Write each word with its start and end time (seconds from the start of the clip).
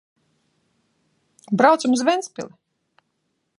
Braucam 1.61 1.91
uz 1.97 2.03
Ventspili! 2.09 2.53